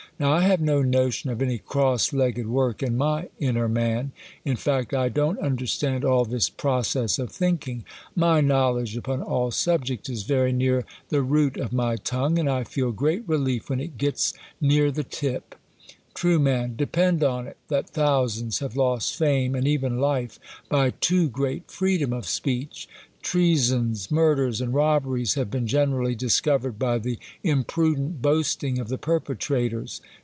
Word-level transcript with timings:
Now 0.19 0.33
I 0.33 0.41
have 0.41 0.61
no 0.61 0.83
notion 0.83 1.31
of 1.31 1.41
any 1.41 1.57
cross 1.57 2.13
legged 2.13 2.45
work 2.45 2.83
in 2.83 2.95
my 2.95 3.29
inner 3.39 3.67
man. 3.67 4.11
In 4.45 4.55
fact, 4.55 4.93
I 4.93 5.09
don't 5.09 5.39
understand 5.39 6.05
all 6.05 6.25
this 6.25 6.47
process 6.47 7.17
of 7.17 7.31
thiniling. 7.31 7.85
My 8.15 8.39
knowledge 8.39 8.95
upon 8.95 9.23
all 9.23 9.49
subjects 9.49 10.09
is 10.09 10.21
very 10.21 10.53
near 10.53 10.85
the 11.09 11.23
root 11.23 11.57
of 11.57 11.73
my 11.73 11.95
tongue, 11.95 12.37
and 12.37 12.47
I 12.47 12.63
feel 12.65 12.91
great 12.91 13.27
j*elief, 13.27 13.67
when 13.67 13.79
it 13.79 13.97
gets 13.97 14.35
near 14.61 14.91
the 14.91 15.03
tip. 15.03 15.55
Trii, 16.13 16.67
Depend 16.75 17.23
on 17.23 17.47
it 17.47 17.57
that 17.69 17.89
thousands 17.89 18.59
have 18.59 18.75
lost 18.77 19.15
fame 19.15 19.55
and 19.55 19.67
even 19.67 19.97
life 19.97 20.37
by 20.69 20.91
too 20.91 21.29
great 21.29 21.71
freedom 21.71 22.13
of 22.13 22.27
speech*. 22.27 22.87
Trea 23.23 23.55
sons, 23.55 24.09
murders, 24.09 24.61
and 24.61 24.73
robberies, 24.73 25.35
have 25.35 25.51
been 25.51 25.67
generally 25.67 26.15
dis 26.15 26.41
covered 26.41 26.79
by 26.79 26.97
the 26.97 27.19
imprudent 27.43 28.19
boasting 28.19 28.79
of 28.79 28.87
the 28.89 28.97
perpetrators. 28.97 30.01